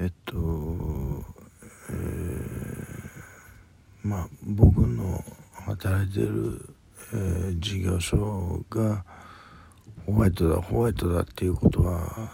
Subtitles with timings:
[0.00, 0.36] えっと、
[1.90, 3.18] えー、
[4.04, 5.24] まあ僕の
[5.66, 6.72] 働いてる、
[7.14, 9.04] えー、事業所が
[10.06, 12.30] ホワイトだホワイトだっていうことは、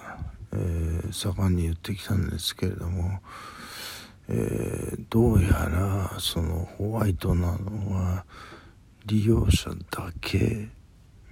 [0.53, 3.21] えー、盛んに言ってきたんですけれども、
[4.29, 8.27] えー、どうやらそのホワイトなのは
[9.07, 10.69] 利用者だけ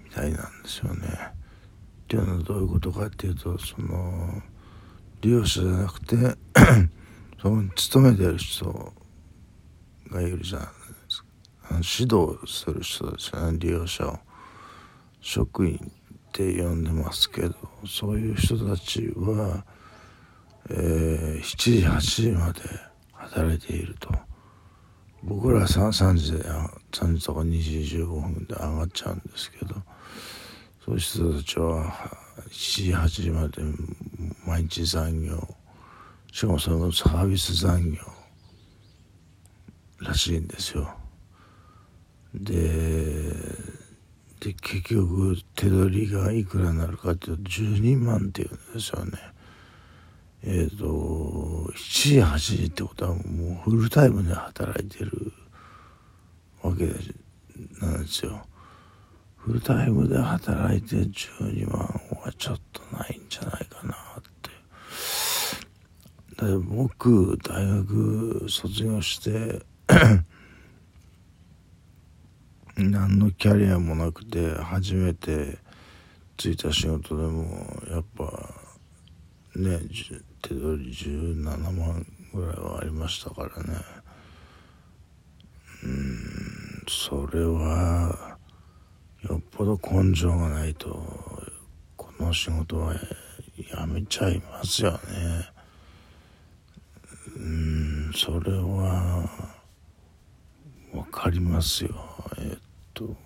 [0.03, 1.09] みたいなんですよね。
[1.09, 4.43] っていうのはどういうことかっていうとその
[5.23, 6.17] 利用者じゃなくて
[7.41, 8.93] そこに勤めてる人
[10.11, 10.73] がいるじゃないで
[11.09, 11.27] すか。
[11.71, 13.33] 指導する人です。
[13.37, 14.19] ね利用者を
[15.21, 17.55] 職員って呼んでますけど
[17.87, 19.65] そういう人たちは、
[20.71, 22.61] えー、7時8時まで
[23.13, 24.11] 働いていると。
[25.23, 26.43] 僕ら 3, 3時で
[26.91, 29.77] 3時とか2時15分で上がっちゃうんですけど
[30.85, 33.63] そういう人たちは7時8時まで
[34.47, 35.57] 毎日残業。
[36.33, 37.99] しかもそのサービス残業
[40.01, 40.95] らしいんですよ。
[42.35, 43.33] で
[44.41, 49.13] で結局手取りがいくらになるかっていうと12万っていうんですよね。
[50.43, 55.33] えっ、ー、と7時8時ってことはもうフルタイムで働いてる
[56.63, 56.87] わけ
[57.81, 58.45] なんですよ。
[59.45, 61.81] フルタイムで働いて12万
[62.23, 64.51] はちょっとないんじゃないかなって。
[66.37, 69.67] だ僕大学卒業して
[72.79, 75.59] 何のキャリアもなくて初めて
[76.37, 78.25] ついた仕事でもやっぱ
[79.57, 79.81] ね
[80.41, 81.43] 手取り17
[81.73, 83.75] 万ぐらいはありましたからね。
[85.85, 88.32] うんそれは
[89.29, 90.89] よっぽど根性がないと
[91.97, 92.95] この仕事は
[93.71, 94.99] やめちゃいますよね。
[97.37, 99.29] うんそれは
[100.93, 101.95] 分かりますよ。
[102.39, 102.59] えっ
[102.93, 103.17] と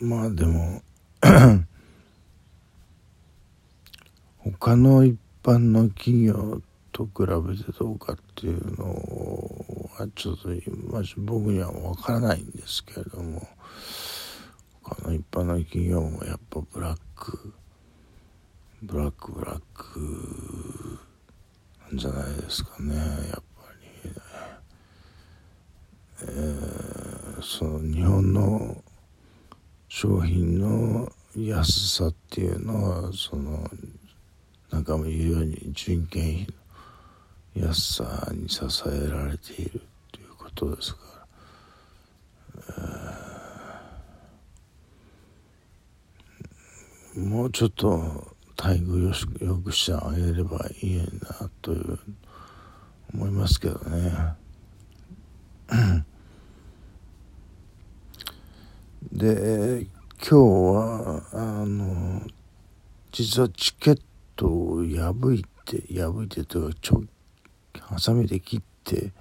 [0.00, 0.82] まあでも
[4.38, 6.60] 他の一般の企業
[6.92, 7.26] と比べ
[7.56, 9.00] てどうかっていうのは
[10.14, 13.48] ちょっと今僕には分からないんですけれども
[14.82, 17.52] 他の一般の企業もやっぱブラック
[18.82, 20.98] ブラックブラック
[21.90, 23.42] なんじゃないですかねやっぱ
[24.04, 24.12] り、
[26.22, 28.82] えー、その日本の
[29.88, 33.68] 商品の安さっていうのはその
[34.70, 36.57] なんかも言うように人件費
[37.60, 39.82] 安さに支えられている
[40.12, 41.00] ということですか
[47.16, 51.98] ら、もうちょっと待遇よしよくしてあげればいいなという
[53.14, 54.34] 思いますけどね。
[59.12, 59.86] で
[60.20, 62.22] 今日はあの
[63.12, 64.00] 実はチケッ
[64.34, 67.02] トを破いて破いてというかちょ
[67.80, 69.12] ハサミで切って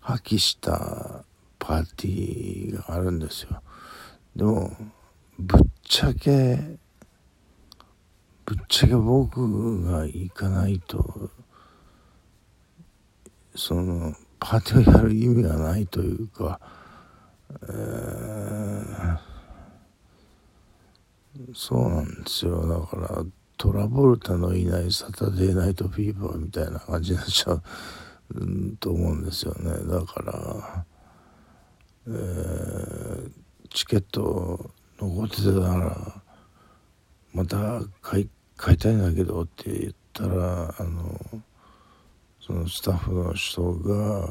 [0.00, 1.24] 破棄した
[1.58, 3.62] パーティーがあるんですよ。
[4.34, 4.76] でも
[5.38, 6.78] ぶっちゃけ
[8.44, 11.30] ぶっちゃけ僕が行かないと
[13.54, 16.58] そのパーティーをやる意味がないというか、
[17.62, 19.18] えー、
[21.54, 22.66] そうなんですよ。
[22.66, 23.24] だから
[23.62, 27.62] トラボルタのいないサタデーナイトフィーバーみたいな感じになっちゃう
[28.80, 29.70] と思うんですよね。
[29.88, 30.84] だから、
[32.08, 33.30] えー、
[33.70, 34.68] チケット
[34.98, 36.22] 残ってたなら
[37.32, 41.20] また買い買いたいんだけどって言ったらあの
[42.40, 44.28] そのスタッフの人が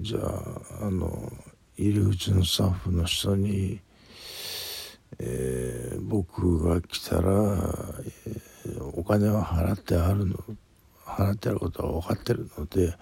[0.00, 1.32] じゃああの
[1.76, 3.80] 入り口のスタッフの人に
[5.18, 5.61] えー、
[6.12, 7.58] 僕が来たら、
[8.92, 10.36] お金は払ってあるの
[11.06, 12.94] 払ってあることは分かってるので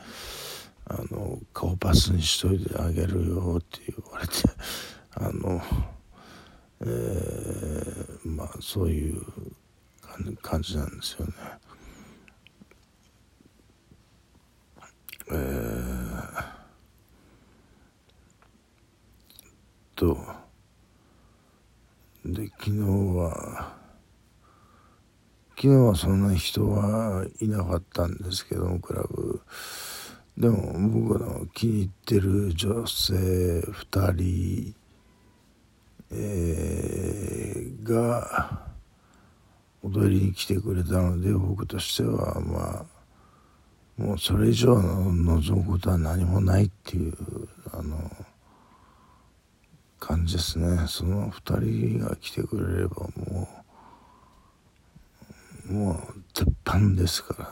[0.86, 4.34] あの顔パスにしといてあげるよって言われて
[5.16, 5.60] あの、
[6.82, 9.20] えー、まあそういう
[10.40, 11.32] 感じなんですよね。
[15.32, 16.44] えー、
[19.96, 20.40] と
[22.24, 22.80] で昨日
[23.16, 23.74] は
[25.62, 29.42] 昨日はそんな人はいなかったんですけどもクラブ。
[30.38, 34.74] でも僕の気に入ってる女性2人、
[36.12, 38.62] えが
[39.82, 42.86] 踊りに来てくれたので僕としてはま
[43.98, 47.14] あもうそれ以上の望むことは何もないっていう
[47.70, 48.10] あの
[49.98, 50.86] 感じですね。
[50.88, 53.69] その2人が来てくれればもう
[55.70, 55.96] もう
[56.34, 57.46] 鉄板ですから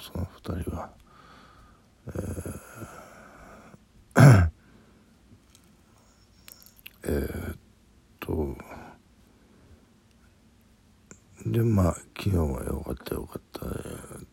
[0.00, 0.90] その2人は。
[2.06, 2.68] えー
[7.04, 7.56] えー、っ
[8.20, 8.54] と
[11.46, 13.42] でまあ昨日はよかったよかっ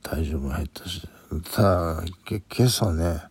[0.01, 1.07] た体重も減ったし
[1.53, 3.21] ただ今朝ね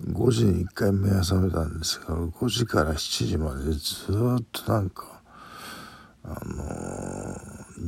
[0.00, 3.78] 5時に1回目が覚めたんですが5時から7時までず
[4.40, 5.20] っとなんか
[6.26, 6.64] あの、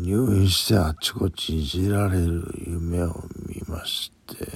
[0.02, 4.46] 入院してあちこちいじられる夢を見まして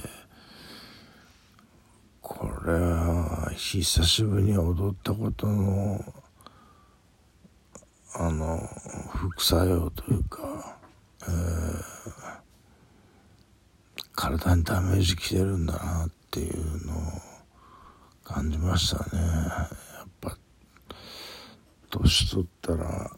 [2.21, 5.99] これは久しぶりに踊ったことの
[8.13, 8.59] あの
[9.15, 10.77] 副作用というか、
[11.23, 11.31] えー、
[14.13, 16.97] 体にダメージきてるんだなっていうのを
[18.23, 19.21] 感じましたね。
[19.23, 19.69] や
[20.05, 20.37] っぱ
[21.89, 23.11] 年取ったら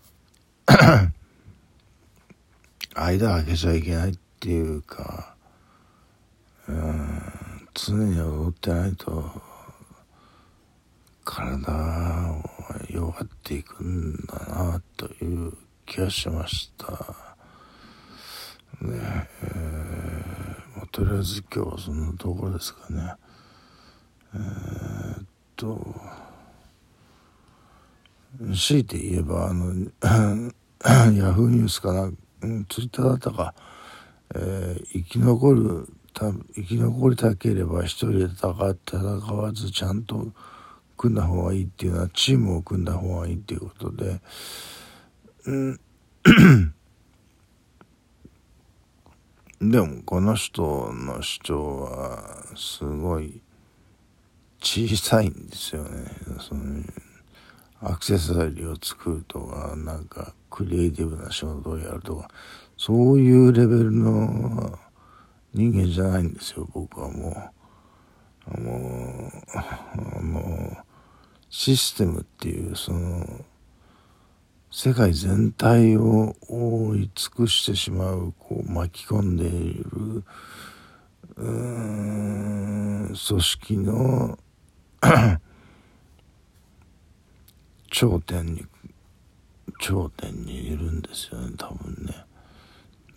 [2.96, 5.36] 間空けちゃいけないっていうか、
[6.68, 7.22] うん、
[7.74, 9.42] 常に踊ってないと
[11.24, 12.44] 体は
[12.90, 15.54] 弱っていくんだなという
[15.86, 16.92] 気がしました。
[18.82, 23.14] ねえー、まあ、とりあえず今日はそんなところですかね。
[24.36, 25.26] えー、っ
[25.56, 25.96] と
[28.54, 29.74] 強いて言えばあの
[31.14, 32.12] ヤフーニュースかな、
[32.70, 33.54] ツイッターだったか、
[34.36, 40.28] えー、生き残る生き残りたければ一人で戦わずちゃんと
[40.96, 44.22] 組んだ方がいいっていうのはチームを組んだ方がいいっていうことで、
[45.46, 45.80] うん、
[49.60, 53.42] でもこの人の主張はすごい
[54.62, 56.06] 小さいんですよね。
[56.40, 56.84] その
[57.84, 62.30] アクセサリーを作るとか、なんかクリエイティブな仕事をやるとか、
[62.78, 64.80] そういうレベルの
[65.54, 67.52] 人間じゃないんですよ、僕はも
[68.58, 68.62] う。
[68.62, 69.90] もう、あ
[70.22, 70.78] の、
[71.50, 73.46] システムっていうその
[74.72, 80.24] 世界全体を覆い尽くしてしまうこう巻き込んでいる
[81.36, 84.40] うん組織の
[87.94, 88.66] 頂点に
[89.80, 92.26] 頂点にいるんですよね多分ね。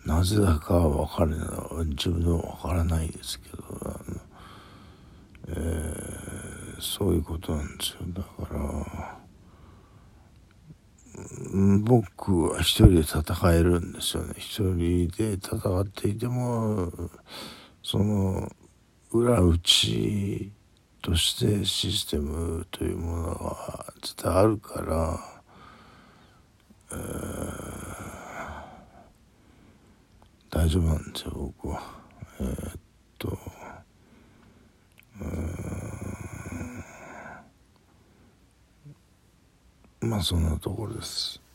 [0.05, 4.21] なぜだかは分からない自分でも分からないですけどあの、
[5.49, 6.37] えー
[6.79, 8.01] そういうことなんですよ。
[8.09, 9.17] だから
[11.79, 14.35] 僕は一人で戦えるんですよね。
[14.37, 16.91] 一人で戦っていても
[17.81, 18.47] その
[19.11, 20.51] 裏打ち
[21.07, 25.17] としてシステムというものは絶対あるから、
[26.91, 26.99] えー、
[30.49, 31.81] 大丈夫なんですよ僕は。
[32.41, 32.79] えー、っ
[33.17, 33.39] と
[40.01, 41.46] まあそんなところです。